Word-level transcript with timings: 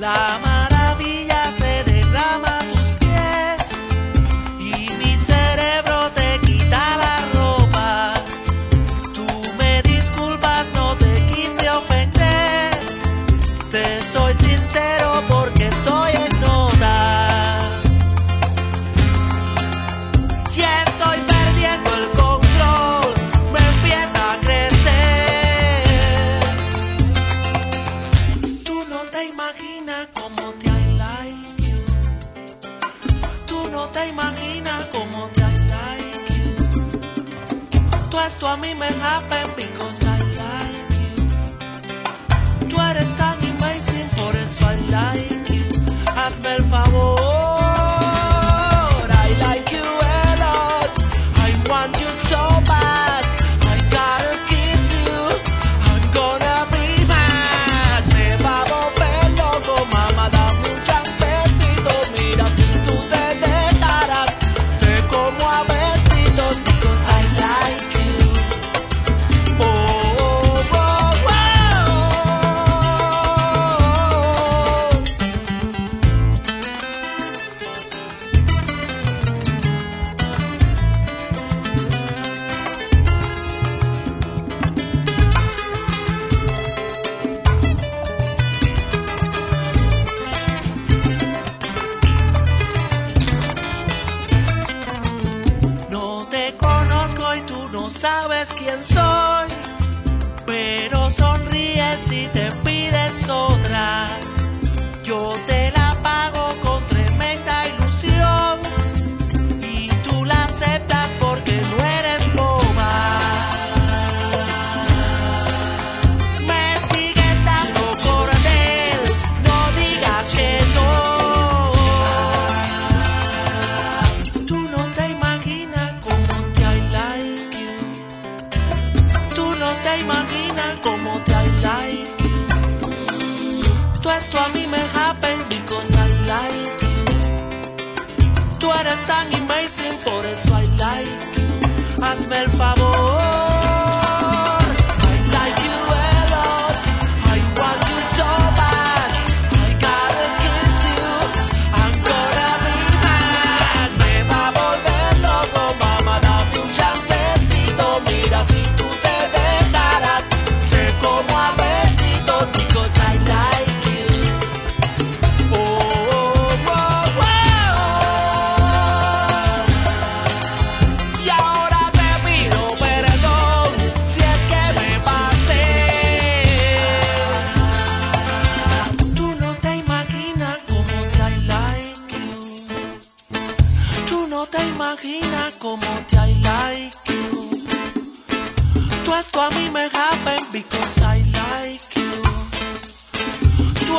la 0.00 0.49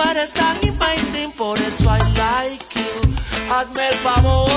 tú 0.02 0.10
eres 0.10 0.32
tan 0.34 0.58
amazing, 0.58 1.32
por 1.32 1.58
eso 1.60 1.84
I 1.84 2.00
like 2.18 2.66
you. 2.76 3.16
Hazme 3.50 3.88
el 3.88 3.96
favor. 3.96 4.50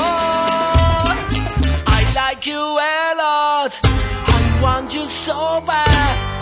I 1.86 2.04
like 2.14 2.46
you 2.46 2.58
a 2.58 3.14
lot. 3.16 3.72
I 3.82 4.60
want 4.62 4.92
you 4.94 5.02
so 5.02 5.62
bad. 5.66 6.33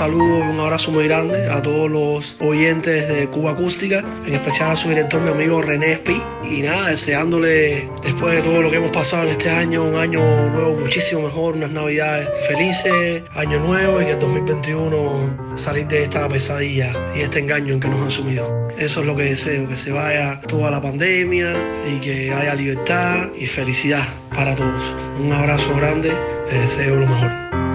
Saludo 0.00 0.38
y 0.38 0.48
un 0.48 0.58
abrazo 0.58 0.90
muy 0.92 1.04
grande 1.04 1.50
a 1.50 1.60
todos 1.60 1.90
los 1.90 2.34
oyentes 2.40 3.06
de 3.06 3.28
Cuba 3.28 3.50
Acústica, 3.50 4.02
en 4.26 4.32
especial 4.32 4.70
a 4.70 4.76
su 4.76 4.88
director, 4.88 5.20
mi 5.20 5.28
amigo 5.28 5.60
René 5.60 5.92
Espi. 5.92 6.22
Y 6.50 6.62
nada, 6.62 6.88
deseándole 6.88 7.86
después 8.02 8.36
de 8.36 8.40
todo 8.40 8.62
lo 8.62 8.70
que 8.70 8.78
hemos 8.78 8.92
pasado 8.92 9.24
en 9.24 9.28
este 9.28 9.50
año, 9.50 9.84
un 9.84 9.96
año 9.96 10.22
nuevo 10.52 10.74
muchísimo 10.74 11.20
mejor, 11.20 11.54
unas 11.54 11.70
navidades 11.72 12.30
felices, 12.48 13.24
año 13.34 13.60
nuevo 13.60 14.00
y 14.00 14.06
que 14.06 14.12
el 14.12 14.18
2021 14.20 15.58
salir 15.58 15.86
de 15.86 16.04
esta 16.04 16.26
pesadilla 16.30 16.92
y 17.14 17.20
este 17.20 17.40
engaño 17.40 17.74
en 17.74 17.80
que 17.80 17.88
nos 17.88 18.00
han 18.00 18.10
sumido. 18.10 18.70
Eso 18.78 19.00
es 19.00 19.06
lo 19.06 19.14
que 19.14 19.24
deseo, 19.24 19.68
que 19.68 19.76
se 19.76 19.92
vaya 19.92 20.40
toda 20.48 20.70
la 20.70 20.80
pandemia 20.80 21.52
y 21.86 22.00
que 22.00 22.32
haya 22.32 22.54
libertad 22.54 23.28
y 23.38 23.44
felicidad 23.44 24.08
para 24.34 24.56
todos. 24.56 24.96
Un 25.22 25.30
abrazo 25.30 25.76
grande, 25.76 26.10
les 26.50 26.62
deseo 26.62 26.96
lo 26.96 27.06
mejor. 27.06 27.69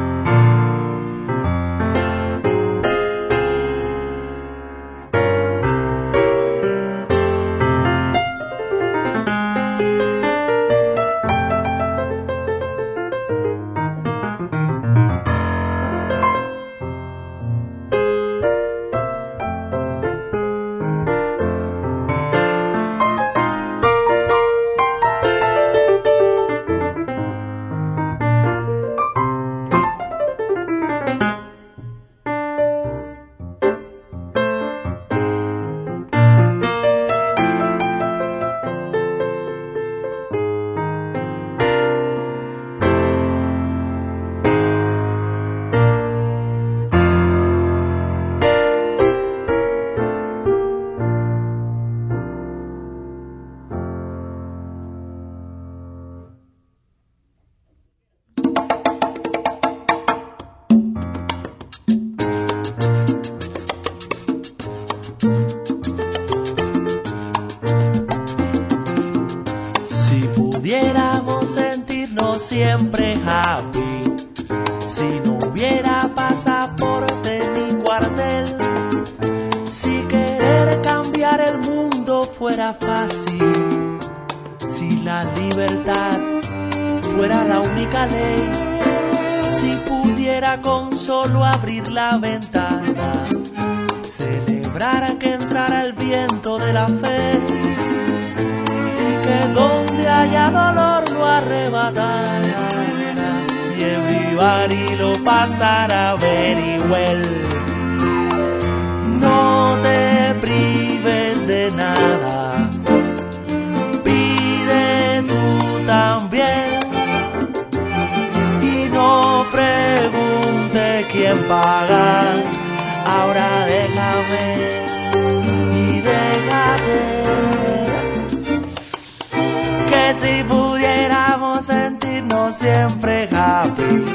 Siempre 132.56 133.28
happy, 133.32 134.06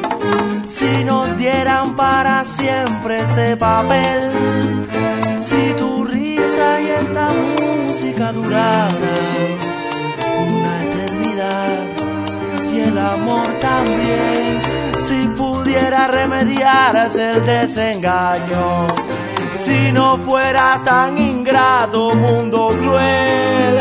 si 0.67 1.05
nos 1.05 1.37
dieran 1.37 1.95
para 1.95 2.43
siempre 2.45 3.21
ese 3.21 3.57
papel, 3.57 4.87
si 5.39 5.75
tu 5.75 6.05
risa 6.05 6.81
y 6.81 6.87
esta 7.03 7.33
música 7.33 8.33
durara 8.33 9.17
una 10.49 10.83
eternidad 10.85 11.79
y 12.73 12.81
el 12.81 12.99
amor 12.99 13.47
también, 13.61 14.63
si 15.07 15.29
pudiera 15.37 16.07
remediarse 16.09 17.33
el 17.33 17.45
desengaño. 17.45 18.87
Si 19.53 19.93
no 19.93 20.17
fuera 20.19 20.81
tan 20.85 21.19
ingrato, 21.19 22.15
mundo 22.15 22.75
cruel, 22.79 23.80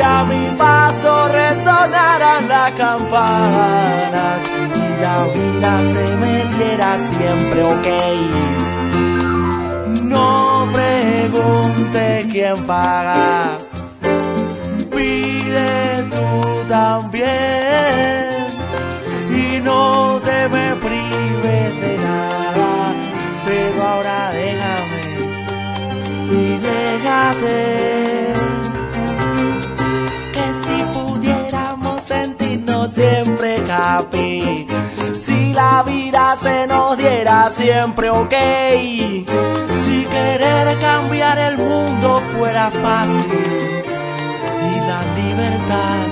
y 0.00 0.02
a 0.02 0.24
mi 0.24 0.46
paso 0.56 1.28
resonaran 1.28 2.48
las 2.48 2.72
campanas 2.72 4.42
y 4.74 5.00
la 5.02 5.26
vida 5.36 5.72
se 5.92 6.16
me 6.16 6.34
diera 6.56 6.98
siempre 6.98 7.64
ok. 7.74 7.88
No 10.14 10.68
pregunte 10.72 12.28
quién 12.32 12.64
paga, 12.64 13.58
pide 14.96 16.04
tú 16.14 16.28
también 16.68 17.28
y 19.42 19.60
no 19.60 20.20
te 20.24 20.48
me 20.48 20.76
prives 20.76 21.80
de 21.82 21.98
nada, 21.98 22.94
pero 23.44 23.82
ahora 23.82 24.32
déjame 24.32 25.02
y 26.32 26.58
déjate 26.58 28.39
siempre 33.00 33.64
happy, 33.70 34.66
si 35.14 35.54
la 35.54 35.82
vida 35.82 36.36
se 36.36 36.66
nos 36.66 36.98
diera 36.98 37.48
siempre 37.48 38.10
ok, 38.10 38.34
si 39.82 40.04
querer 40.04 40.78
cambiar 40.78 41.38
el 41.38 41.56
mundo 41.56 42.22
fuera 42.36 42.70
fácil. 42.70 43.84
Y 44.70 44.74
la 44.90 45.00
libertad 45.18 46.08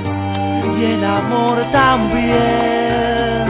y 0.78 0.84
el 0.84 1.04
amor 1.04 1.58
también. 1.70 3.46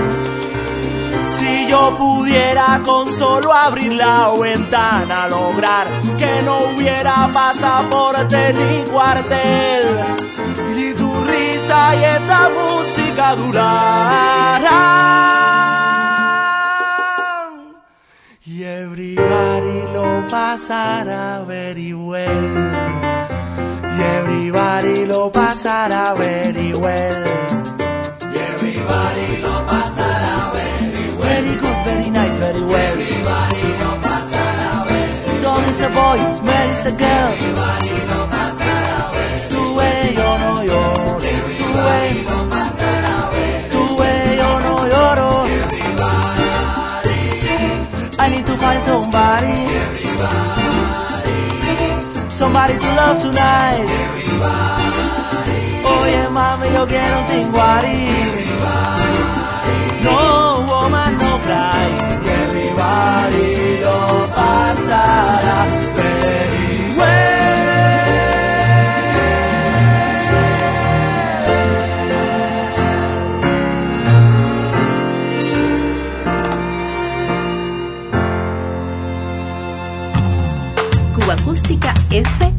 Si 1.39 1.69
yo 1.69 1.95
pudiera 1.97 2.81
con 2.85 3.13
solo 3.13 3.53
abrir 3.53 3.93
la 3.93 4.33
ventana 4.41 5.29
lograr 5.29 5.87
que 6.19 6.43
no 6.43 6.71
hubiera 6.71 7.31
pasaporte 7.33 8.53
ni 8.55 8.83
cuartel 8.91 10.28
y 11.71 12.03
esta 12.03 12.49
música 12.49 13.35
duraran 13.37 14.69
y 18.47 18.63
everybody 18.63 19.83
lo 19.93 20.27
pasara 20.31 21.45
very 21.47 21.93
well 21.93 22.57
y 23.85 24.01
everybody 24.01 25.05
lo 25.05 25.31
pasara 25.31 26.15
very 26.15 26.73
well 26.73 27.25
y 28.33 28.39
everybody 28.55 29.37
lo 29.43 29.67
pasara 29.67 30.51
very 30.55 31.17
well 31.17 31.29
very 31.29 31.55
good 31.55 31.85
very 31.85 32.11
nice 32.11 32.39
very 32.39 32.63
well. 32.63 32.93
Everybody 32.93 33.63
lo 33.83 34.01
pasara 34.01 34.85
very 34.89 35.41
Don 35.43 35.65
is 35.65 35.81
a 35.83 35.91
boy 35.91 36.19
Mary 36.45 36.73
is 36.73 36.87
a 36.87 36.93
girl 36.93 37.33
everybody 37.33 37.68
need 48.89 49.05
to 49.05 49.13
find 49.13 49.69
somebody 52.33 52.35
somebody 52.35 52.75
to 52.79 52.89
love 52.97 53.19
tonight. 53.21 53.89
Oye 55.85 56.29
mami, 56.31 56.73
yo 56.75 56.87
quiero 56.87 57.19
un 57.21 57.27
tinguari. 57.27 58.01
No, 60.05 60.67
woman, 60.67 61.19
no. 61.19 61.39
trae 61.41 61.91
y 62.25 62.29
everybody 62.29 63.81
lo 63.83 64.29
pasará. 64.35 65.78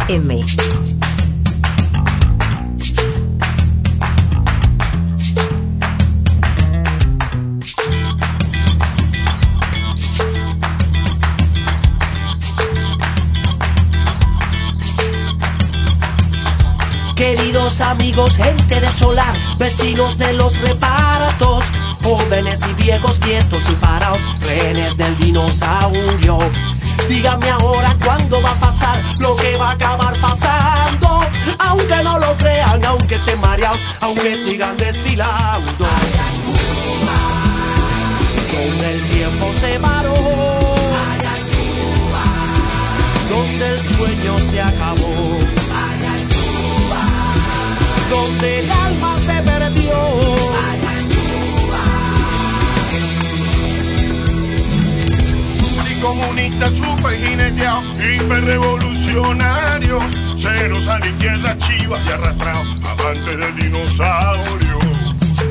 FM. 0.10 0.44
Queridos 17.16 17.82
amigos, 17.82 18.36
gente 18.36 18.80
de 18.80 18.90
solar, 18.94 19.36
vecinos 19.60 20.18
de 20.18 20.34
los 20.34 20.60
reparatos, 20.62 21.64
jóvenes 22.02 22.62
y 22.68 22.82
viejos 22.82 23.20
quietos 23.20 23.62
y 23.70 23.76
parados, 23.76 24.22
rehenes 24.42 24.98
del 24.98 25.16
dinosaurio. 25.20 26.40
Dígame 27.10 27.50
ahora 27.50 27.96
cuándo 28.06 28.42
va 28.42 28.52
a 28.52 28.60
pasar 28.60 29.02
lo 29.20 29.36
que 29.36 29.56
va 29.58 29.70
a 29.70 29.72
acabar 29.72 30.14
pasando, 30.22 31.22
aunque 31.58 32.04
no 32.04 32.20
lo 32.20 32.38
crean, 32.38 32.86
aunque 32.86 33.16
estén 33.16 33.42
mareados, 33.42 33.82
aunque 34.00 34.36
sigan 34.36 34.78
desfilando. 34.78 35.88
Con 38.52 38.86
el 38.86 39.02
tiempo 39.08 39.52
se 39.60 39.80
paró, 39.80 40.14
donde 43.30 43.70
el 43.70 43.80
sueño 43.96 44.40
se 44.52 44.62
acabó 44.62 45.40
donde 48.10 48.60
el 48.60 48.72
alma 48.72 49.18
se 49.20 49.42
perdió. 49.44 50.49
Comunistas 56.02 56.74
super 56.74 57.16
jineteados, 57.16 57.86
hiperrevolucionarios, 58.04 60.04
ceros 60.38 60.88
a 60.88 61.00
la 61.00 61.08
izquierda, 61.08 61.58
chivas 61.58 62.02
y 62.06 62.12
arrastrados, 62.12 62.68
amantes 62.86 63.38
del 63.38 63.56
dinosaurio. 63.56 64.80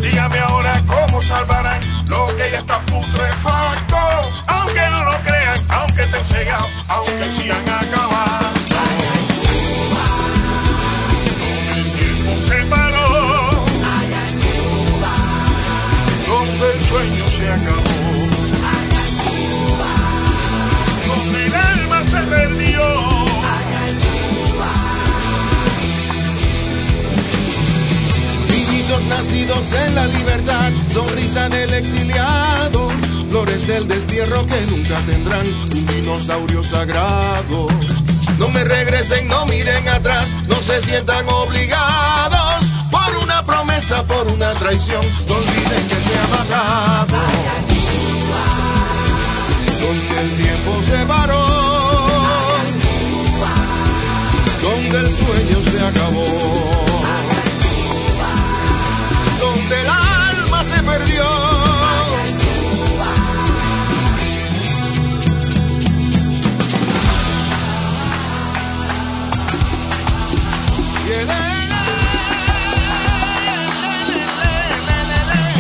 Dígame 0.03 0.39
ahora 0.39 0.83
cómo 0.87 1.23
salvarán 1.23 1.81
lo 2.07 2.27
que 2.37 2.51
ya 2.51 2.59
está 2.59 2.81
putrefacto, 2.87 3.97
aunque 4.47 4.81
no 4.91 5.05
lo 5.05 5.19
crean, 5.23 5.65
aunque 5.69 6.03
estén 6.03 6.25
cegados, 6.25 6.71
aunque 6.89 7.31
sigan 7.31 7.69
acabado. 7.69 8.49
Nacidos 28.89 29.73
en 29.73 29.95
la 29.95 30.07
libertad, 30.07 30.73
sonrisa 30.93 31.49
del 31.51 31.73
exiliado, 31.75 32.91
flores 33.29 33.67
del 33.67 33.87
destierro 33.87 34.47
que 34.47 34.61
nunca 34.67 34.99
tendrán 35.05 35.47
un 35.47 35.87
dinosaurio 35.87 36.65
sagrado. 36.65 37.67
No 38.39 38.49
me 38.49 38.65
regresen, 38.65 39.29
no 39.29 39.45
miren 39.47 39.87
atrás, 39.89 40.35
no 40.47 40.57
se 40.57 40.81
sientan 40.83 41.29
obligados 41.29 42.65
por 42.91 43.17
una 43.23 43.45
promesa, 43.45 44.03
por 44.05 44.27
una 44.33 44.53
traición, 44.55 45.05
no 45.29 45.35
olviden 45.35 45.89
que 45.89 46.01
se 46.01 46.19
ha 46.19 46.27
matado. 46.37 47.19
Donde 49.81 50.21
el 50.21 50.31
tiempo 50.37 50.83
se 50.83 51.07
paró, 51.07 51.47
donde 54.63 54.99
el 54.99 55.15
sueño 55.15 55.63
se 55.71 55.87
acabó, 55.87 56.68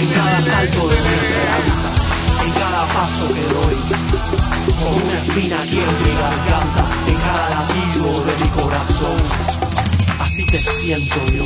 En 0.01 0.09
cada 0.11 0.41
salto 0.41 0.89
de 0.89 0.97
mi 0.97 1.09
esperanza, 1.09 1.89
en 2.45 2.53
cada 2.53 2.87
paso 2.87 3.29
que 3.29 3.43
doy, 3.43 3.77
con 4.79 4.93
una 5.03 5.15
espina 5.15 5.57
en 5.63 6.03
mi 6.03 6.13
garganta, 6.19 6.85
en 7.07 7.17
cada 7.17 7.51
latido 7.51 8.25
de 8.25 8.33
mi 8.45 8.49
corazón. 8.51 9.19
Así 10.21 10.45
te 10.47 10.59
siento 10.59 11.17
yo, 11.33 11.45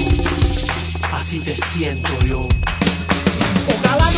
así 1.13 1.41
te 1.41 1.55
siento 1.55 2.11
yo. 2.27 2.49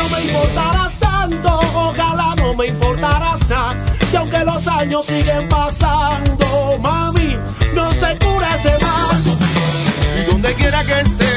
No 0.05 0.11
me 0.11 0.23
importaras 0.23 0.99
tanto, 0.99 1.61
ojalá 1.75 2.35
no 2.37 2.55
me 2.55 2.67
importaras 2.67 3.41
nada. 3.49 3.75
Y 4.13 4.17
aunque 4.17 4.45
los 4.45 4.69
años 4.69 5.07
siguen 5.07 5.49
pasando, 5.49 6.79
mami, 6.79 7.39
no 7.75 7.91
se 7.91 8.19
cura 8.19 8.55
este 8.55 8.77
mal. 8.85 9.23
y 10.21 10.31
donde 10.31 10.53
quiera 10.57 10.85
que 10.85 11.01
esté, 11.01 11.33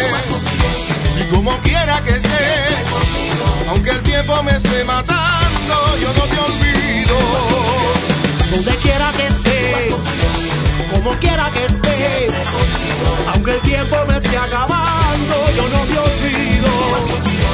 y 1.18 1.34
como 1.34 1.52
quiera 1.60 2.02
que 2.04 2.12
esté, 2.12 2.68
aunque 3.70 3.92
el 3.92 4.04
tiempo 4.04 4.44
me 4.44 4.52
esté 4.52 4.84
matando, 4.84 5.98
yo 6.02 6.14
no 6.14 6.24
te 6.24 6.38
olvido. 6.38 7.16
donde 8.52 8.76
quiera 8.82 9.14
que 9.14 9.28
esté, 9.28 9.96
como 10.92 11.12
quiera 11.20 11.50
que 11.52 11.66
esté, 11.66 12.28
aunque 13.34 13.52
el 13.52 13.62
tiempo 13.62 13.96
me 14.10 14.18
esté 14.18 14.38
acabando, 14.38 15.36
yo 15.56 15.70
no 15.70 15.86
te 15.86 15.98
olvido. 16.00 17.47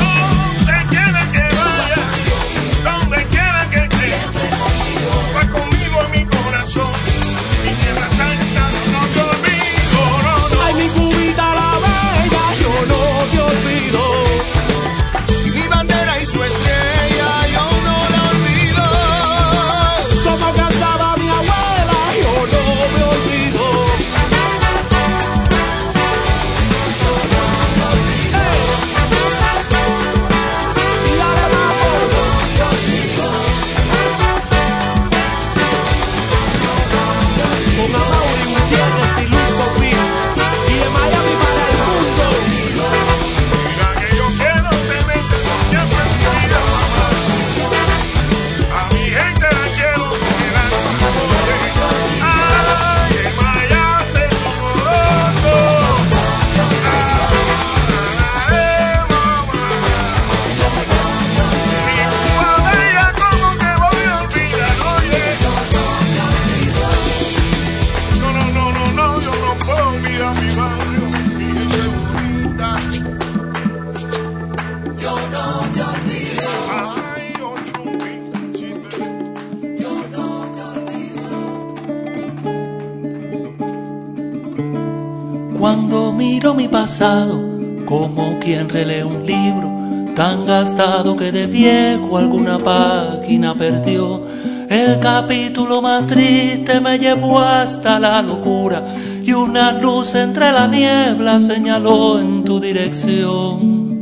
Como 86.99 88.37
quien 88.39 88.69
relee 88.69 89.03
un 89.03 89.25
libro, 89.25 90.13
tan 90.15 90.45
gastado 90.45 91.15
que 91.15 91.31
de 91.31 91.47
viejo 91.47 92.17
alguna 92.17 92.59
página 92.59 93.55
perdió. 93.55 94.21
El 94.69 94.99
capítulo 94.99 95.81
más 95.81 96.05
triste 96.05 96.79
me 96.79 96.99
llevó 96.99 97.39
hasta 97.39 97.99
la 97.99 98.21
locura 98.21 98.83
y 99.23 99.33
una 99.33 99.71
luz 99.71 100.13
entre 100.13 100.51
la 100.51 100.67
niebla 100.67 101.39
señaló 101.39 102.19
en 102.19 102.43
tu 102.43 102.59
dirección. 102.59 103.99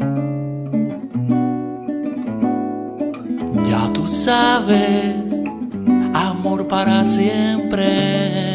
Ya 3.70 3.94
tú 3.94 4.08
sabes, 4.08 5.42
amor 6.14 6.68
para 6.68 7.06
siempre. 7.08 8.51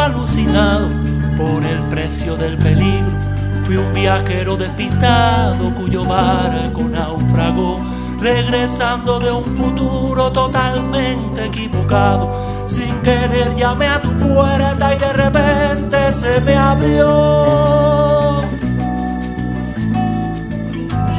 Alucinado 0.00 0.88
por 1.36 1.64
el 1.64 1.80
precio 1.90 2.36
del 2.36 2.56
peligro 2.58 3.24
Fui 3.64 3.76
un 3.76 3.94
viajero 3.94 4.56
despistado 4.58 5.74
cuyo 5.74 6.04
barco 6.04 6.82
naufragó, 6.82 7.80
regresando 8.20 9.18
de 9.18 9.32
un 9.32 9.44
futuro 9.56 10.30
totalmente 10.30 11.46
equivocado. 11.46 12.30
Sin 12.66 12.94
querer 13.00 13.56
llamé 13.56 13.88
a 13.88 14.02
tu 14.02 14.12
puerta 14.18 14.94
y 14.94 14.98
de 14.98 15.12
repente 15.14 16.12
se 16.12 16.42
me 16.42 16.54
abrió. 16.54 18.42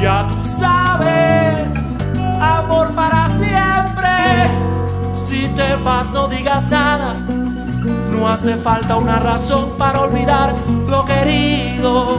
Ya 0.00 0.28
tú 0.28 0.48
sabes, 0.60 1.76
amor 2.40 2.94
para 2.94 3.26
siempre. 3.28 4.48
Si 5.12 5.48
te 5.48 5.74
vas 5.82 6.12
no 6.12 6.28
digas 6.28 6.68
nada 6.70 7.16
no 8.16 8.28
hace 8.28 8.56
falta 8.56 8.96
una 8.96 9.18
razón 9.18 9.70
para 9.78 10.00
olvidar 10.00 10.54
lo 10.88 11.04
querido. 11.04 12.18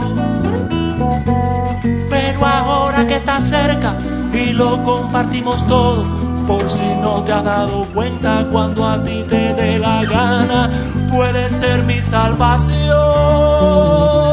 Pero 2.08 2.46
ahora 2.46 3.06
que 3.06 3.16
estás 3.16 3.44
cerca 3.44 3.94
y 4.32 4.52
lo 4.52 4.82
compartimos 4.82 5.66
todo, 5.66 6.04
por 6.46 6.70
si 6.70 6.86
no 7.00 7.22
te 7.24 7.32
has 7.32 7.44
dado 7.44 7.84
cuenta 7.94 8.46
cuando 8.50 8.86
a 8.86 9.02
ti 9.02 9.24
te 9.28 9.54
dé 9.54 9.78
la 9.78 10.04
gana, 10.04 10.70
puede 11.10 11.50
ser 11.50 11.82
mi 11.84 12.00
salvación. 12.00 14.27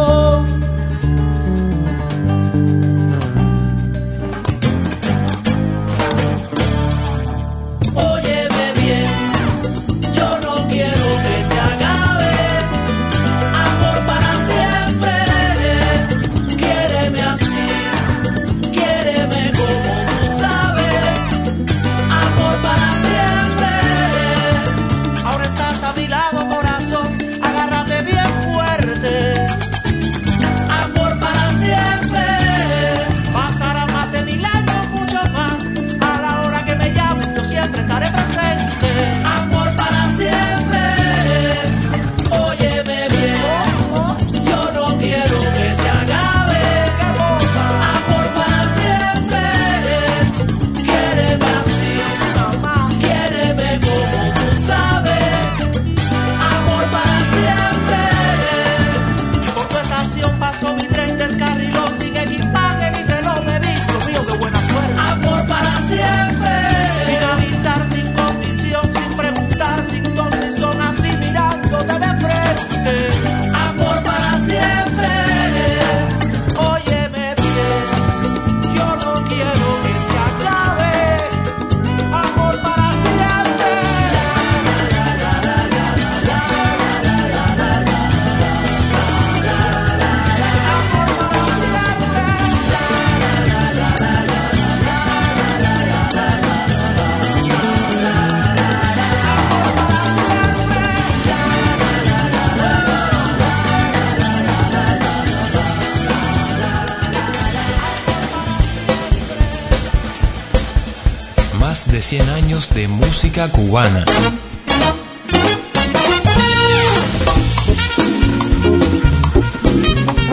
Cubana. 113.36 114.06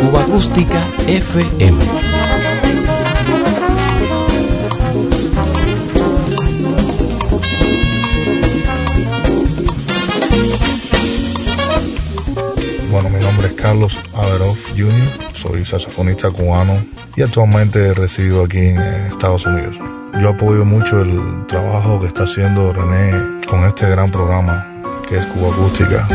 Cuba 0.00 0.20
Acústica 0.20 0.86
FM. 1.08 1.78
Bueno, 12.88 13.08
mi 13.10 13.18
nombre 13.18 13.48
es 13.48 13.54
Carlos 13.54 13.96
Averoff 14.14 14.70
Jr., 14.76 14.92
soy 15.34 15.66
saxofonista 15.66 16.30
cubano 16.30 16.74
y 17.16 17.22
actualmente 17.22 17.94
resido 17.94 18.44
aquí 18.44 18.58
en 18.58 18.78
Estados 18.78 19.44
Unidos. 19.44 19.91
Yo 20.22 20.28
apoyo 20.28 20.64
mucho 20.64 21.00
el 21.00 21.20
trabajo 21.48 21.98
que 21.98 22.06
está 22.06 22.22
haciendo 22.22 22.72
René 22.72 23.40
con 23.48 23.64
este 23.64 23.90
gran 23.90 24.08
programa 24.08 24.64
que 25.08 25.18
es 25.18 25.26
Cuba 25.26 25.52
Acústica. 25.52 26.06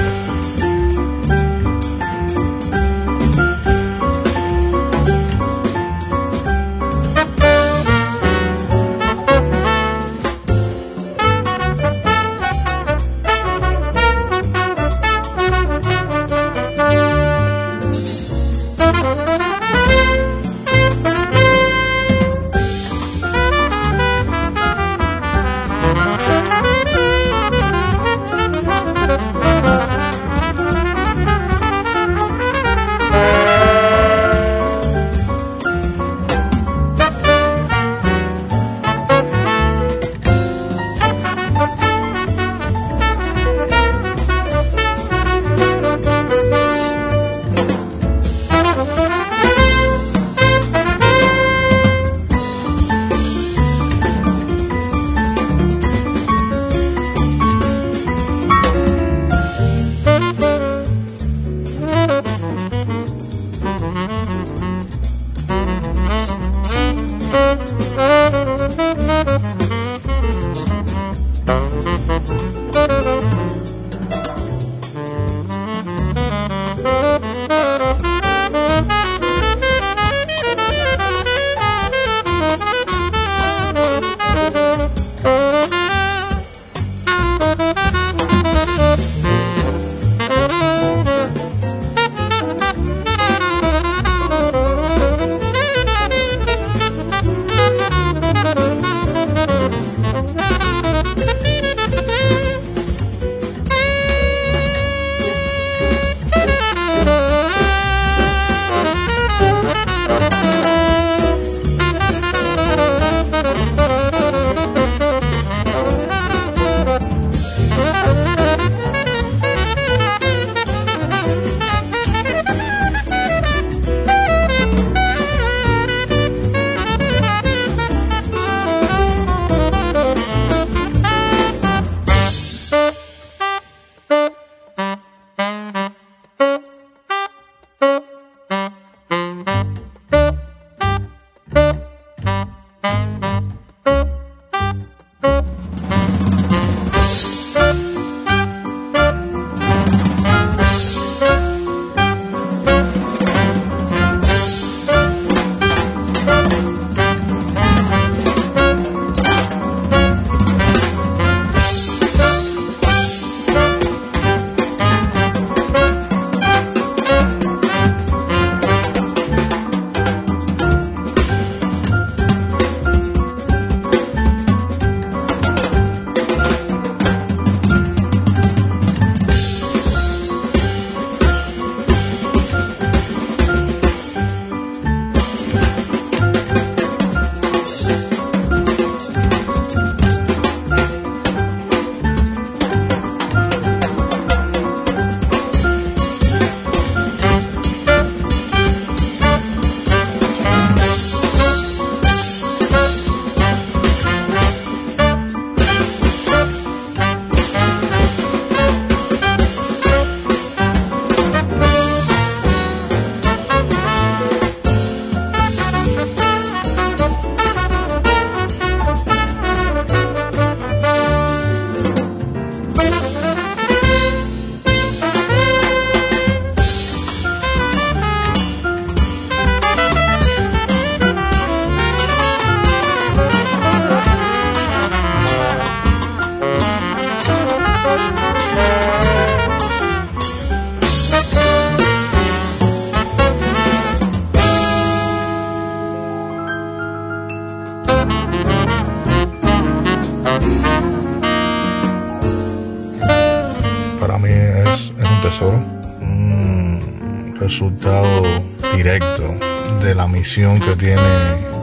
De 259.87 259.95
la 259.95 260.05
misión 260.05 260.59
que 260.59 260.75
tiene 260.75 261.01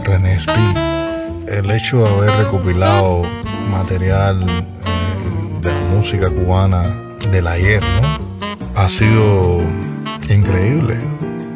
René 0.03 0.41
Spee. 0.41 0.75
El 1.47 1.71
hecho 1.71 1.99
de 1.99 2.09
haber 2.09 2.45
recopilado 2.45 3.23
material 3.71 4.41
eh, 4.49 5.61
de 5.61 5.71
la 5.71 5.81
música 5.95 6.31
cubana 6.31 6.85
del 7.31 7.47
ayer, 7.47 7.83
¿no? 7.83 8.81
Ha 8.81 8.89
sido 8.89 9.61
increíble. 10.31 10.97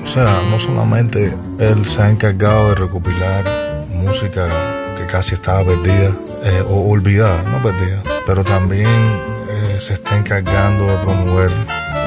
O 0.05 0.07
sea, 0.07 0.31
no 0.51 0.61
solamente 0.61 1.35
él 1.59 1.87
se 1.87 2.03
ha 2.03 2.11
encargado 2.11 2.69
de 2.69 2.75
recopilar 2.75 3.87
música 3.89 4.47
que 4.95 5.07
casi 5.07 5.37
estaba 5.37 5.65
perdida 5.65 6.13
eh, 6.45 6.63
o 6.69 6.91
olvidada, 6.91 7.43
no 7.45 7.63
perdida, 7.63 8.03
pero 8.27 8.45
también 8.45 8.89
eh, 8.89 9.79
se 9.81 9.95
está 9.95 10.19
encargando 10.19 10.87
de 10.87 10.99
promover 10.99 11.51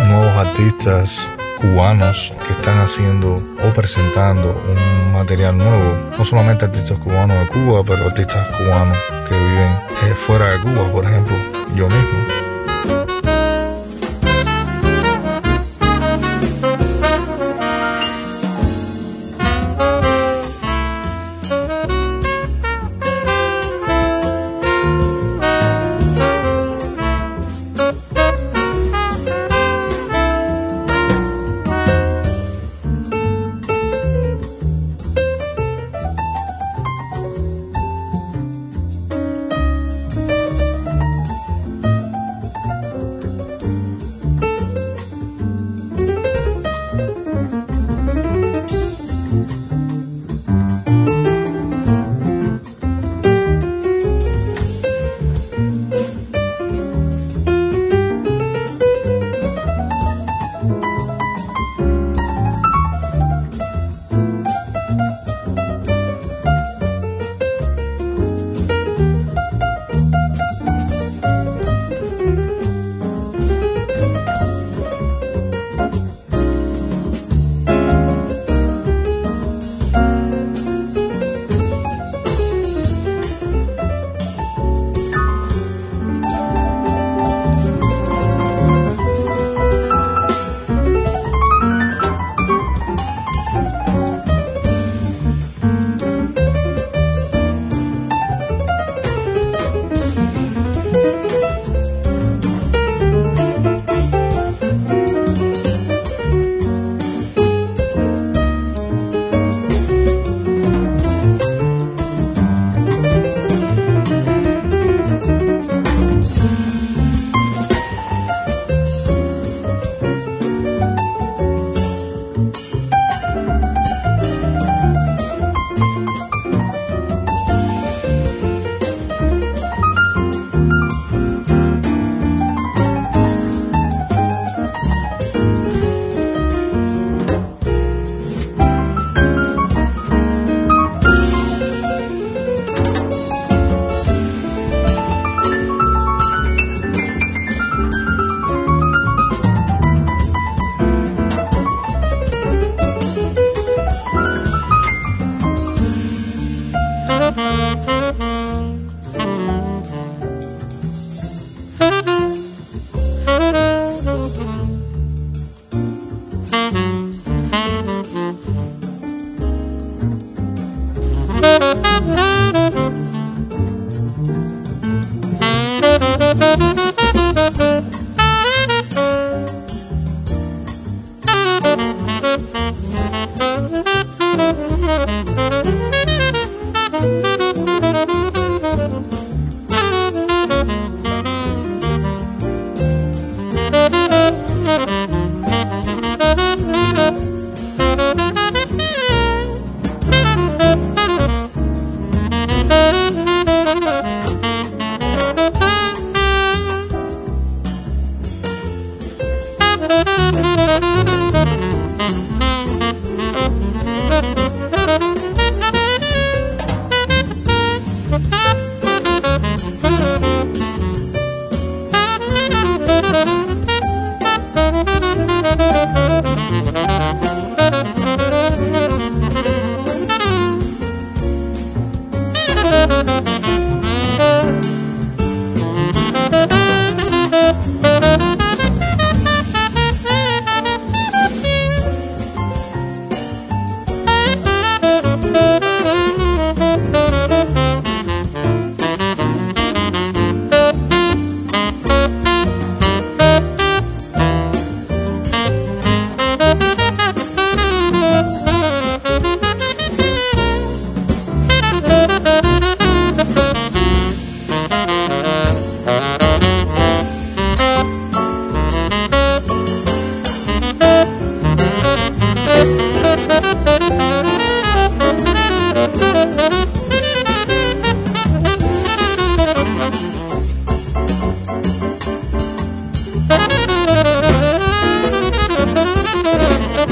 nuevos 0.08 0.38
artistas 0.38 1.32
cubanos 1.62 2.34
que 2.46 2.54
están 2.54 2.80
haciendo 2.80 3.36
o 3.36 3.74
presentando 3.74 4.62
un 4.68 5.14
material 5.14 5.58
nuevo. 5.58 6.12
No 6.18 6.26
solamente 6.26 6.66
artistas 6.66 6.98
cubanos 6.98 7.40
de 7.40 7.48
Cuba, 7.48 7.84
pero 7.86 8.08
artistas 8.08 8.48
cubanos 8.58 8.98
que 9.30 9.36
viven 9.36 9.72
eh, 10.04 10.16
fuera 10.16 10.50
de 10.50 10.60
Cuba, 10.60 10.92
por 10.92 11.06
ejemplo, 11.06 11.36
yo 11.76 11.88
mismo. 11.88 12.41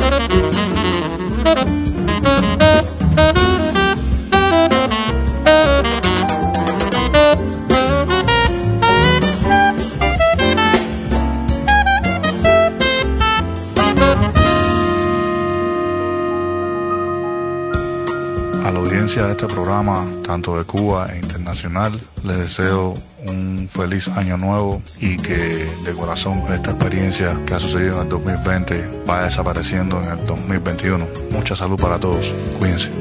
A 0.10 0.12
la 18.72 18.80
audiencia 18.80 19.26
de 19.26 19.32
este 19.32 19.45
programa, 19.45 20.08
tanto 20.24 20.58
de 20.58 20.63
Cuba 20.63 21.13
e 21.13 21.19
internacional, 21.19 22.02
les 22.24 22.38
deseo 22.38 22.98
un 23.29 23.69
feliz 23.71 24.07
año 24.09 24.37
nuevo 24.37 24.81
y 24.99 25.17
que 25.17 25.65
de 25.83 25.93
corazón 25.93 26.43
esta 26.53 26.71
experiencia 26.71 27.39
que 27.45 27.53
ha 27.53 27.59
sucedido 27.59 27.95
en 27.95 28.03
el 28.03 28.09
2020 28.09 29.03
vaya 29.05 29.25
desapareciendo 29.25 30.01
en 30.03 30.09
el 30.19 30.25
2021. 30.25 31.07
Mucha 31.31 31.55
salud 31.55 31.79
para 31.79 31.99
todos. 31.99 32.33
Cuídense. 32.57 32.91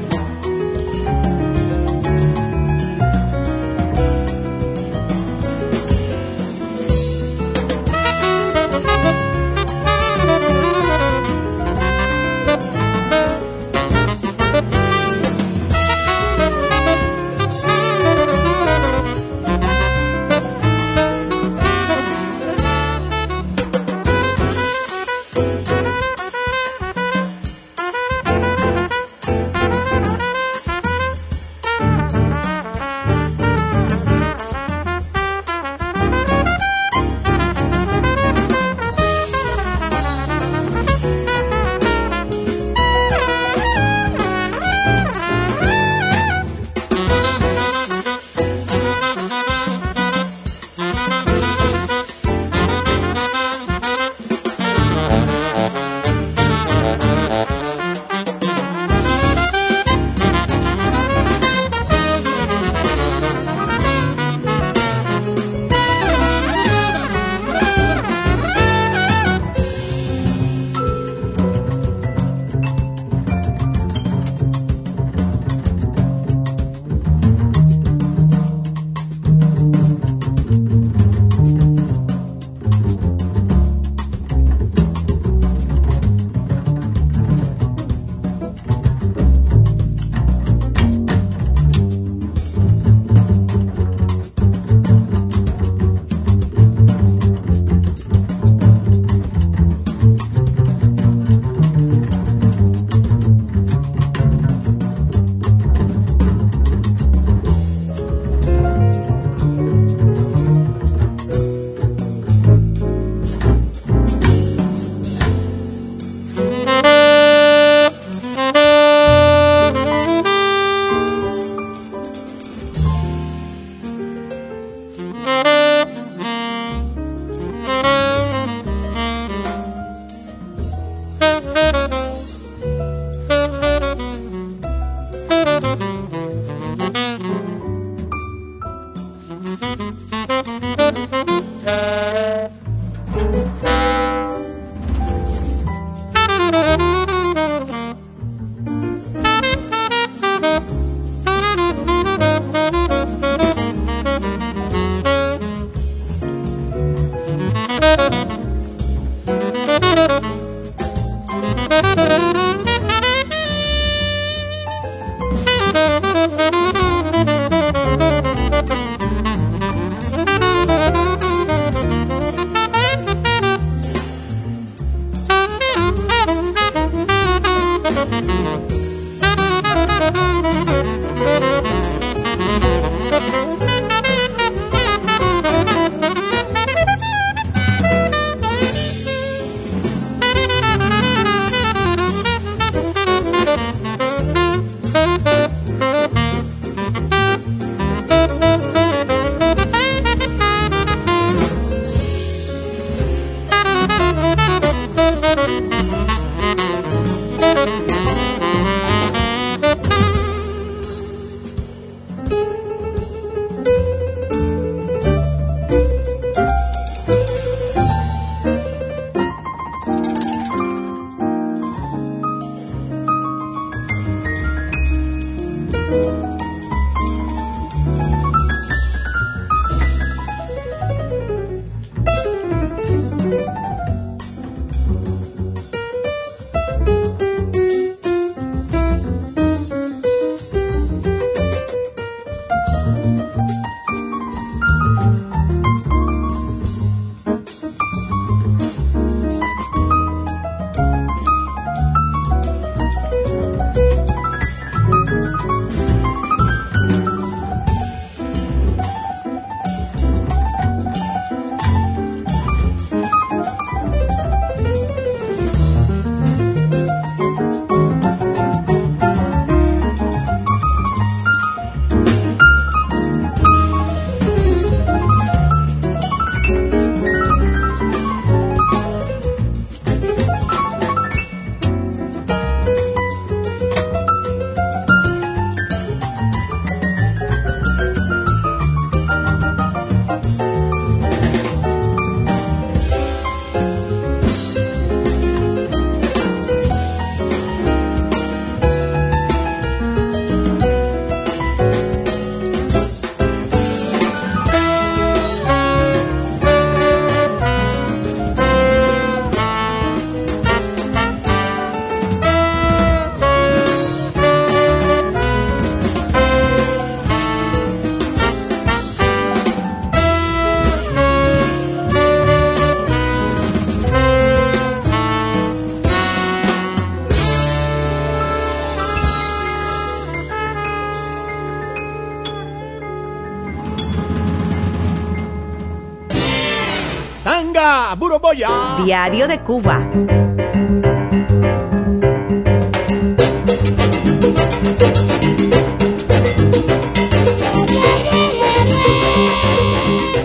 Diario 338.89 339.27
de 339.27 339.39
Cuba. 339.41 339.87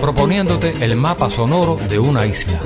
Proponiéndote 0.00 0.76
el 0.80 0.96
mapa 0.96 1.30
sonoro 1.30 1.76
de 1.76 1.98
una 1.98 2.24
isla. 2.24 2.58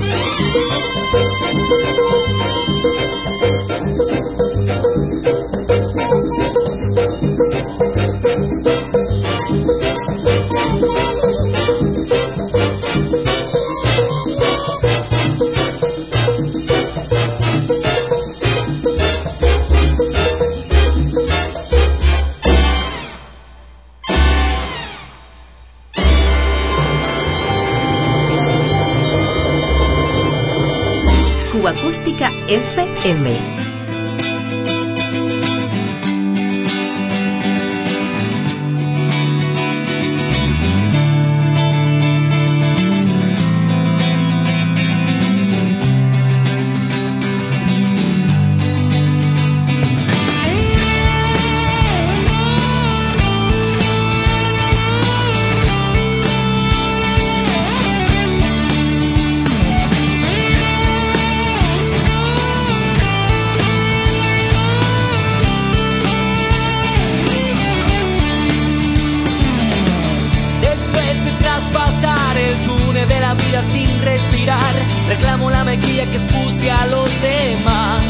Mejilla 75.69 76.05
que 76.09 76.17
expuse 76.17 76.71
a 76.71 76.87
los 76.87 77.09
demás. 77.21 78.01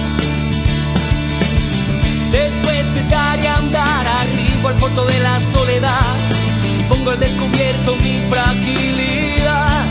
Después 2.32 2.84
de 2.96 3.04
dar 3.10 3.38
y 3.38 3.48
andar 3.48 4.08
arriba 4.08 4.70
al 4.70 4.76
puerto 4.76 5.04
de 5.06 5.20
la 5.20 5.42
soledad, 5.42 6.16
pongo 6.88 7.12
al 7.12 7.20
descubierto 7.20 7.98
mi 7.98 8.22
fragilidad. 8.32 9.84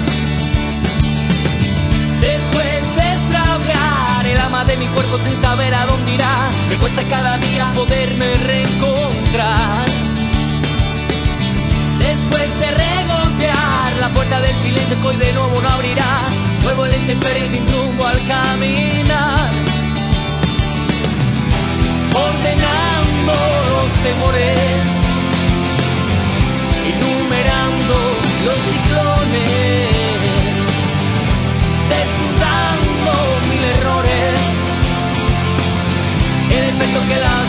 Después 2.29 2.81
de 2.97 3.05
extraviar 3.17 4.27
el 4.33 4.39
alma 4.39 4.65
de 4.65 4.77
mi 4.79 4.87
cuerpo 4.87 5.19
sin 5.19 5.37
saber 5.43 5.75
a 5.75 5.85
dónde 5.85 6.15
irá, 6.15 6.49
me 6.71 6.77
cuesta 6.77 7.03
cada 7.07 7.37
día 7.37 7.71
poderme 7.75 8.29
reencontrar. 8.51 9.87
Después 11.99 12.49
de 12.61 12.69
regotear 12.85 13.89
la 14.01 14.09
puerta 14.09 14.41
del 14.41 14.59
silencio 14.59 14.99
que 15.03 15.09
hoy 15.09 15.17
de 15.17 15.33
nuevo 15.35 15.61
no 15.61 15.69
abrirá, 15.69 16.31
vuelvo 16.63 16.87
el 16.87 16.95
intemperie 16.95 17.47
sin 17.47 17.67
rumbo 17.69 18.07
al 18.07 18.19
caminar. 18.27 19.51
Ordenando 22.15 23.33
los 23.73 23.91
temores, 24.07 24.59
enumerando 26.93 27.95
los 28.47 28.59
ciclones, 28.71 29.89
desnudando 31.93 33.13
mil 33.51 33.65
errores, 33.77 34.35
el 36.51 36.65
efecto 36.71 37.01
que 37.09 37.17
las 37.17 37.48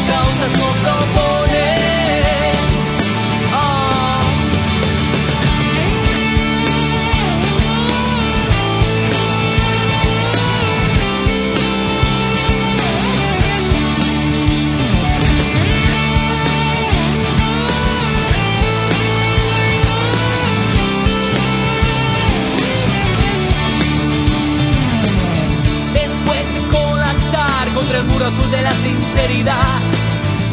de 28.52 28.62
la 28.64 28.74
sinceridad, 28.74 29.80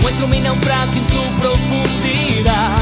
muestro 0.02 0.28
mi 0.28 0.40
naufragio 0.40 1.00
en 1.00 1.08
su 1.08 1.22
profundidad. 1.40 2.78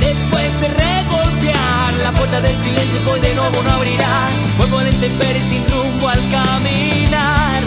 Después 0.00 0.60
de 0.60 0.68
regolpear 0.68 1.94
la 2.02 2.12
puerta 2.12 2.40
del 2.42 2.58
silencio 2.58 3.00
hoy 3.10 3.20
de 3.20 3.34
nuevo 3.34 3.62
no 3.62 3.70
abrirá, 3.70 4.28
vuelvo 4.58 4.78
al 4.78 4.88
intemperie 4.88 5.42
sin 5.44 5.64
rumbo 5.70 6.08
al 6.08 6.20
caminar. 6.30 7.62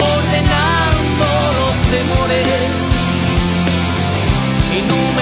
Ordenando 0.00 1.26
los 1.60 1.76
temores, 1.92 2.48
enumerando 4.72 5.13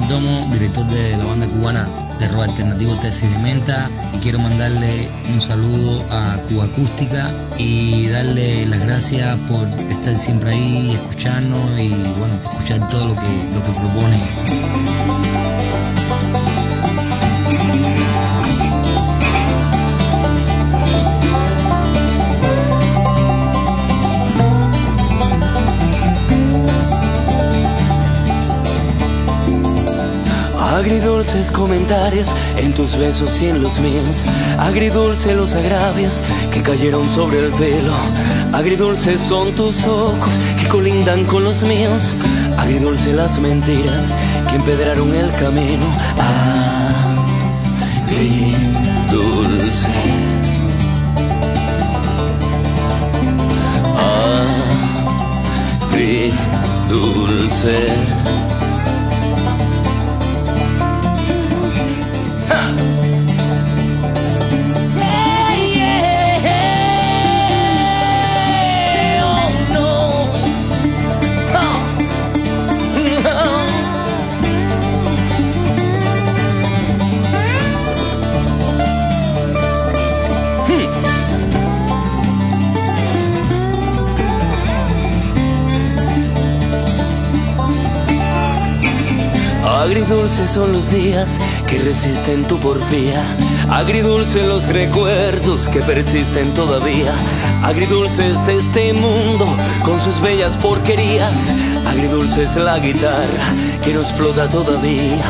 Perdomo, 0.00 0.46
director 0.52 0.86
de 0.88 1.16
la 1.16 1.24
banda 1.24 1.46
cubana 1.46 1.88
de 2.20 2.28
rock 2.28 2.50
alternativo 2.50 2.94
Tesis 2.96 3.30
de 3.30 3.38
Menta 3.38 3.88
y 4.14 4.18
quiero 4.18 4.38
mandarle 4.38 5.08
un 5.32 5.40
saludo 5.40 6.04
a 6.10 6.36
Cuba 6.50 6.64
Acústica 6.64 7.30
y 7.56 8.06
darle 8.08 8.66
las 8.66 8.80
gracias 8.80 9.34
por 9.48 9.66
estar 9.90 10.18
siempre 10.18 10.50
ahí, 10.50 10.90
escucharnos 10.92 11.80
y 11.80 11.88
bueno, 11.88 12.34
escuchar 12.44 12.86
todo 12.90 13.08
lo 13.08 13.14
que, 13.14 13.22
lo 13.54 13.62
que 13.62 13.72
propone. 13.72 14.95
Comentarios 31.52 32.34
en 32.56 32.72
tus 32.72 32.96
besos 32.96 33.40
y 33.42 33.46
en 33.46 33.62
los 33.62 33.78
míos. 33.78 34.24
Agridulce 34.58 35.34
los 35.34 35.54
agravios 35.54 36.22
que 36.50 36.62
cayeron 36.62 37.08
sobre 37.10 37.40
el 37.40 37.50
velo. 37.52 37.92
Agridulces 38.52 39.20
son 39.20 39.52
tus 39.52 39.84
ojos 39.84 40.30
que 40.58 40.66
colindan 40.68 41.26
con 41.26 41.44
los 41.44 41.62
míos. 41.62 42.14
Agridulce 42.56 43.12
las 43.12 43.38
mentiras 43.38 44.14
que 44.48 44.56
empedraron 44.56 45.14
el 45.14 45.30
camino. 45.32 45.86
Agridulce. 48.08 48.36
Agridulce. 56.88 58.55
Agridulces 89.86 90.50
son 90.50 90.72
los 90.72 90.90
días 90.90 91.38
que 91.68 91.78
resisten 91.78 92.44
tu 92.48 92.58
porfía. 92.58 93.22
Agridulce 93.70 94.42
los 94.42 94.66
recuerdos 94.66 95.68
que 95.68 95.80
persisten 95.80 96.52
todavía. 96.54 97.12
Agridulce 97.62 98.32
es 98.32 98.48
este 98.48 98.92
mundo 98.94 99.46
con 99.84 100.00
sus 100.00 100.20
bellas 100.20 100.56
porquerías. 100.56 101.38
Agridulce 101.86 102.42
es 102.42 102.56
la 102.56 102.80
guitarra 102.80 103.54
que 103.84 103.94
no 103.94 104.00
explota 104.00 104.48
todavía. 104.48 105.24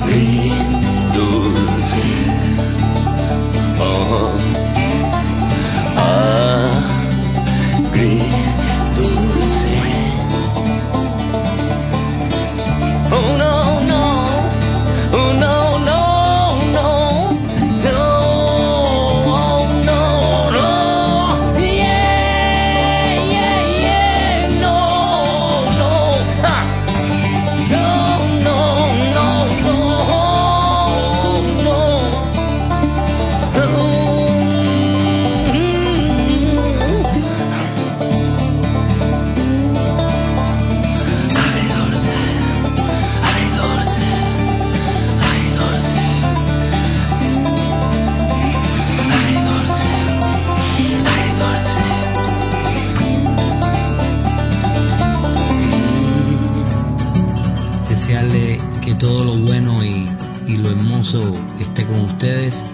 Agridulce. 0.00 0.84
Oh. 3.80 4.63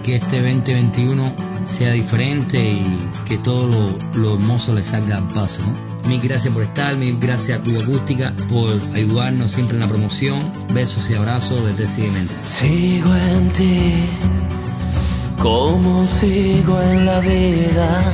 Que 0.03 0.15
este 0.15 0.41
2021 0.41 1.33
sea 1.63 1.93
diferente 1.93 2.59
y 2.59 3.09
que 3.25 3.37
todo 3.37 3.67
lo, 3.67 4.21
lo 4.21 4.33
hermoso 4.35 4.73
le 4.73 4.83
salga 4.83 5.17
al 5.17 5.27
paso. 5.29 5.61
Mil 6.07 6.19
gracias 6.19 6.53
por 6.53 6.63
estar, 6.63 6.97
mil 6.97 7.17
gracias 7.19 7.59
a 7.59 7.63
Cuba 7.63 7.83
Acústica 7.83 8.33
por 8.49 8.73
ayudarnos 8.93 9.51
siempre 9.51 9.75
en 9.75 9.81
la 9.81 9.87
promoción. 9.87 10.51
Besos 10.73 11.09
y 11.09 11.13
abrazos 11.13 11.65
desde 11.65 11.87
Cidemente. 11.87 12.33
Sigo 12.43 13.15
en 13.15 13.49
ti, 13.53 13.93
como 15.41 16.05
sigo 16.05 16.81
en 16.81 17.05
la 17.05 17.19
vida, 17.21 18.13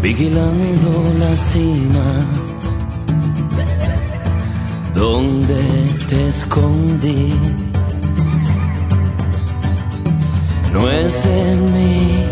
vigilando 0.00 1.14
la 1.18 1.36
cima, 1.36 2.26
donde 4.94 5.60
te 6.08 6.28
escondí. 6.28 7.67
En 11.10 11.72
mí 11.72 12.22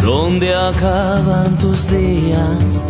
donde 0.00 0.54
acaban 0.54 1.58
tus 1.58 1.90
días, 1.90 2.88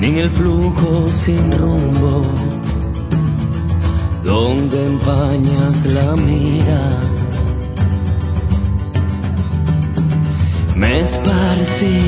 ni 0.00 0.06
en 0.08 0.16
el 0.16 0.30
flujo 0.30 1.10
sin 1.10 1.52
rumbo. 1.58 2.22
Donde 4.24 4.86
empañas 4.86 5.84
la 5.86 6.16
mira. 6.16 6.82
Me 10.74 11.00
esparcí 11.00 12.00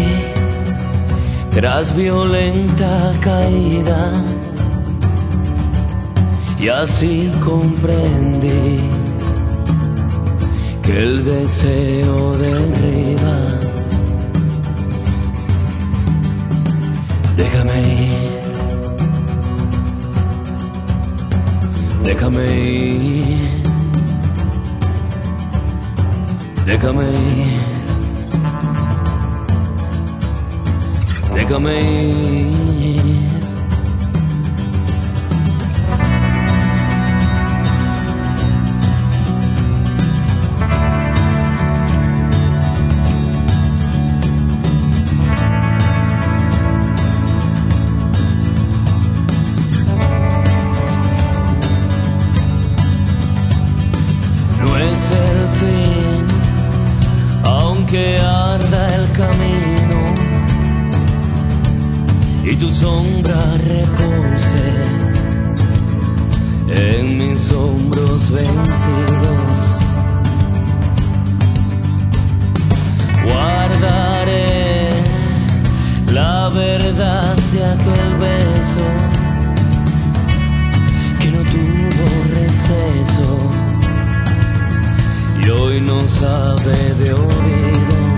tras 1.51 1.95
violenta 1.95 3.13
caída 3.21 4.13
y 6.59 6.69
así 6.69 7.31
comprendí 7.45 9.00
el 10.91 11.25
deseo 11.25 12.37
derriba. 12.39 13.37
Déjame 17.37 17.81
ir. 18.07 18.41
Déjame 22.05 22.45
ir. 22.63 23.63
Déjame 26.67 27.05
ir. 27.11 27.61
Déjame 31.35 31.81
ir. 31.81 33.00
tu 62.61 62.69
sombra 62.69 63.43
repose 63.57 64.67
en 66.69 67.17
mis 67.17 67.51
hombros 67.53 68.31
vencidos. 68.31 69.65
Guardaré 73.25 74.91
la 76.13 76.51
verdad 76.51 77.35
de 77.53 77.65
aquel 77.65 78.11
beso 78.27 78.87
que 81.19 81.29
no 81.31 81.43
tuvo 81.55 82.09
receso 82.41 83.31
y 85.43 85.49
hoy 85.49 85.81
no 85.81 86.07
sabe 86.09 86.95
de 87.01 87.15
olvido. 87.15 88.10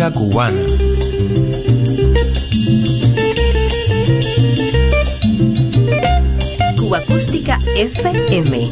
Música 0.00 0.10
cubana. 0.12 0.56
Cuba 6.76 6.98
Acústica 6.98 7.58
FM. 7.76 8.68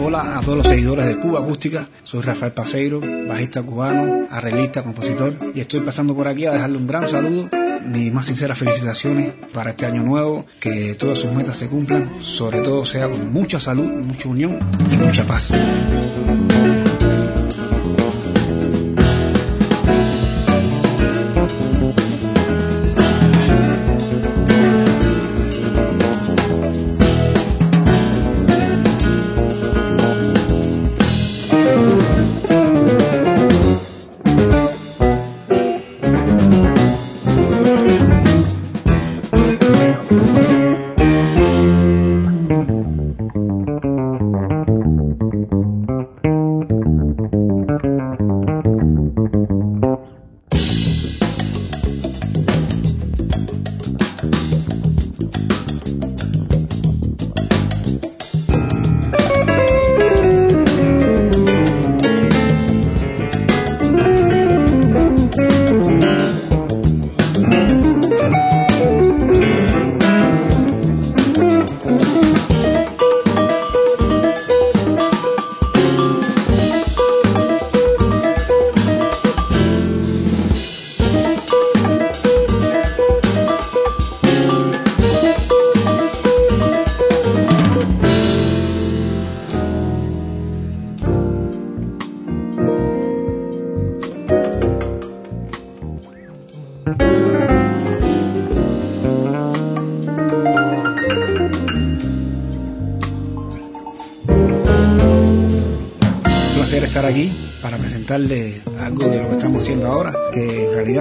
Hola 0.00 0.38
a 0.38 0.40
todos 0.40 0.58
los 0.58 0.68
seguidores 0.68 1.06
de 1.06 1.18
Cuba 1.18 1.40
Acústica, 1.40 1.88
soy 2.04 2.22
Rafael 2.22 2.52
Paseiro, 2.52 3.00
bajista 3.00 3.62
cubano, 3.62 4.28
arreglista, 4.30 4.82
compositor, 4.84 5.34
y 5.54 5.60
estoy 5.60 5.80
pasando 5.80 6.14
por 6.14 6.28
aquí 6.28 6.46
a 6.46 6.52
dejarle 6.52 6.78
un 6.78 6.86
gran 6.86 7.06
saludo 7.08 7.48
mis 7.84 8.12
más 8.12 8.26
sinceras 8.26 8.58
felicitaciones 8.58 9.32
para 9.52 9.70
este 9.70 9.86
año 9.86 10.02
nuevo, 10.02 10.44
que 10.60 10.94
todas 10.94 11.18
sus 11.18 11.32
metas 11.32 11.56
se 11.56 11.68
cumplan, 11.68 12.22
sobre 12.22 12.60
todo 12.60 12.84
sea 12.84 13.08
con 13.08 13.32
mucha 13.32 13.58
salud, 13.58 13.90
mucha 13.90 14.28
unión 14.28 14.58
y 14.92 14.96
mucha 14.96 15.24
paz. 15.24 15.50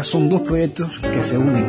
Son 0.08 0.30
dos 0.30 0.42
proyectos 0.42 0.90
que 1.02 1.24
se 1.24 1.38
unen. 1.38 1.66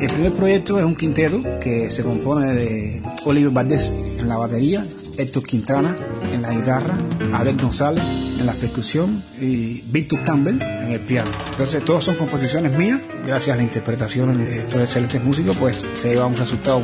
El 0.00 0.06
primer 0.06 0.32
proyecto 0.32 0.78
es 0.78 0.84
un 0.84 0.96
quinteto 0.96 1.40
que 1.60 1.90
se 1.90 2.02
compone 2.02 2.52
de 2.54 3.02
Oliver 3.24 3.52
Valdés 3.52 3.92
en 4.18 4.28
la 4.28 4.36
batería, 4.36 4.82
Héctor 5.16 5.44
Quintana 5.44 5.96
en 6.32 6.42
la 6.42 6.52
guitarra, 6.52 6.96
Abel 7.32 7.56
González 7.56 8.38
en 8.40 8.46
la 8.46 8.52
percusión 8.52 9.22
y 9.40 9.82
Víctor 9.86 10.24
Campbell 10.24 10.60
en 10.60 10.92
el 10.92 11.00
piano. 11.00 11.30
Entonces 11.50 11.84
todos 11.84 12.04
son 12.04 12.16
composiciones 12.16 12.76
mías, 12.76 13.00
gracias 13.24 13.54
a 13.54 13.56
la 13.56 13.62
interpretación 13.62 14.38
de 14.38 14.60
estos 14.60 14.80
excelentes 14.80 15.22
músicos, 15.22 15.56
pues 15.56 15.82
se 15.94 16.14
lleva 16.14 16.26
un 16.26 16.36
resultado 16.36 16.80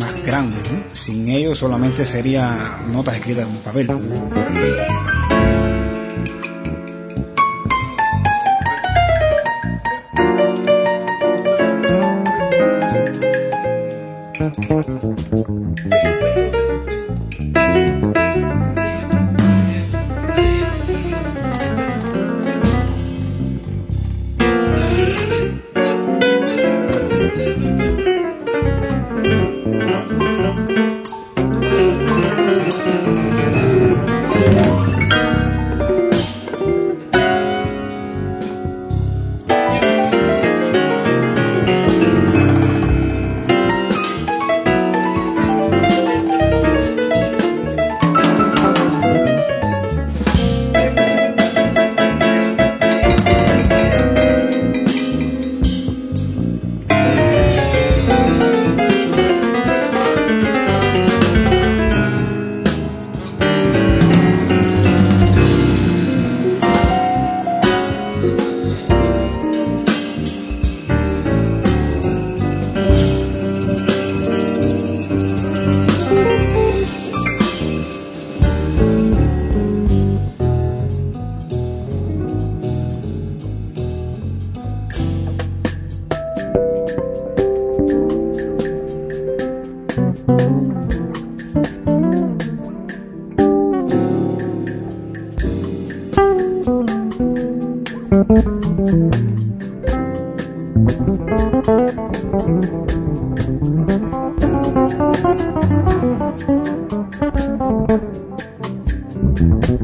más 0.00 0.24
grande. 0.24 0.56
Sin 0.94 1.28
ellos 1.28 1.58
solamente 1.58 2.06
sería 2.06 2.78
notas 2.90 3.16
escritas 3.16 3.46
en 3.46 3.50
un 3.50 3.62
papel. 3.62 3.90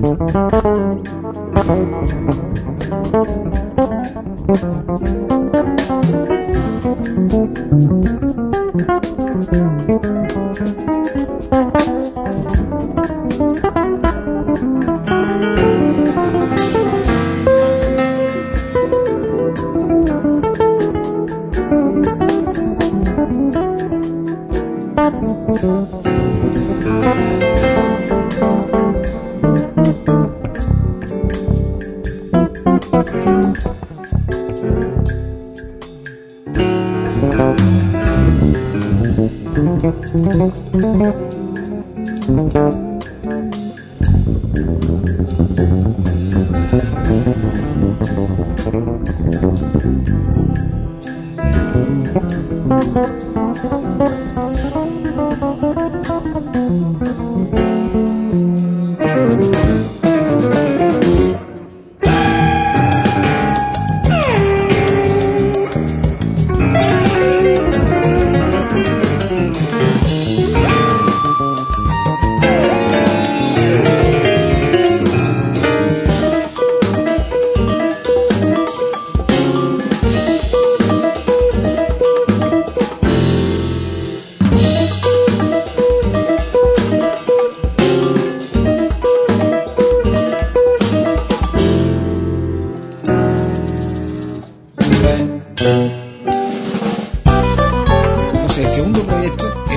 Thank 0.02 0.51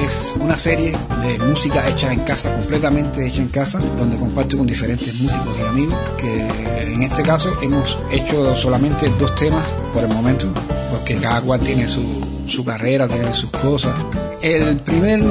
es 0.05 0.33
una 0.39 0.57
serie 0.57 0.91
de 0.91 1.45
música 1.45 1.87
hecha 1.89 2.13
en 2.13 2.19
casa, 2.21 2.53
completamente 2.53 3.27
hecha 3.27 3.41
en 3.41 3.49
casa, 3.49 3.79
donde 3.97 4.17
comparto 4.17 4.57
con 4.57 4.67
diferentes 4.67 5.19
músicos 5.19 5.57
y 5.59 5.61
amigos, 5.67 5.97
que 6.17 6.93
en 6.93 7.03
este 7.03 7.23
caso 7.23 7.51
hemos 7.61 7.97
hecho 8.11 8.55
solamente 8.55 9.09
dos 9.19 9.35
temas 9.35 9.67
por 9.93 10.03
el 10.03 10.09
momento, 10.09 10.47
porque 10.91 11.15
cada 11.15 11.41
cual 11.41 11.59
tiene 11.59 11.87
su, 11.87 12.03
su 12.47 12.63
carrera, 12.63 13.07
tiene 13.07 13.33
sus 13.33 13.49
cosas. 13.49 13.95
El 14.41 14.77
primer 14.77 15.23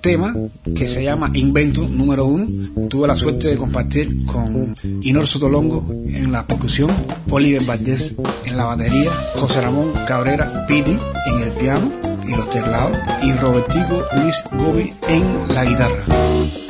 tema, 0.00 0.34
que 0.74 0.88
se 0.88 1.02
llama 1.02 1.30
Invento 1.34 1.86
número 1.86 2.24
uno, 2.24 2.46
tuve 2.88 3.06
la 3.06 3.16
suerte 3.16 3.48
de 3.48 3.56
compartir 3.56 4.24
con 4.24 4.74
Inor 5.02 5.26
Sotolongo 5.26 5.84
en 6.06 6.32
la 6.32 6.46
percusión, 6.46 6.90
Oliver 7.30 7.62
Valdés 7.64 8.14
en 8.46 8.56
la 8.56 8.64
batería, 8.64 9.10
José 9.34 9.60
Ramón 9.60 9.92
Cabrera 10.06 10.64
Piti 10.66 10.96
en 11.26 11.42
el 11.42 11.50
piano 11.50 12.03
y 12.26 12.34
los 12.34 12.48
teclados 12.50 12.98
y 13.22 13.32
Robertico 13.32 14.04
Luis 14.16 14.36
Gobi 14.52 14.92
en 15.08 15.48
la 15.54 15.64
guitarra. 15.64 16.63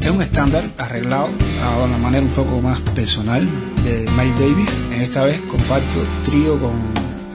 Es 0.00 0.10
un 0.10 0.22
estándar 0.22 0.70
arreglado 0.76 1.28
de 1.28 1.84
una 1.84 1.98
manera 1.98 2.24
un 2.24 2.32
poco 2.32 2.60
más 2.60 2.80
personal 2.80 3.48
de 3.84 4.08
Mike 4.16 4.40
Davis. 4.40 4.70
En 4.92 5.02
esta 5.02 5.22
vez 5.22 5.40
comparto 5.42 6.04
trío 6.24 6.58
con 6.58 6.72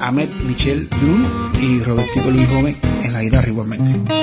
Ahmed 0.02 0.28
Michel 0.46 0.90
Drum 0.90 1.24
y 1.62 1.80
Robertico 1.80 2.30
Luis 2.30 2.50
Gómez 2.52 2.76
en 2.84 3.14
la 3.14 3.22
guitarra 3.22 3.48
igualmente. 3.48 4.23